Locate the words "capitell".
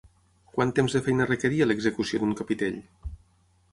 2.41-2.81